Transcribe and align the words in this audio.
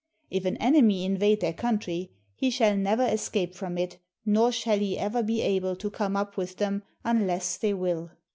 If 0.31 0.45
an 0.45 0.57
enemy 0.57 1.05
invade 1.05 1.41
their 1.41 1.53
country 1.53 2.09
he 2.33 2.49
shall 2.49 2.75
never 2.75 3.05
escape 3.05 3.53
from 3.53 3.77
it, 3.77 3.99
nor 4.25 4.51
shall 4.51 4.79
he 4.79 4.97
ever 4.97 5.21
be 5.21 5.43
able 5.43 5.75
to 5.75 5.91
come 5.91 6.15
up 6.17 6.37
with 6.37 6.57
them 6.57 6.81
unless 7.05 7.55
they 7.55 7.75
will. 7.75 8.09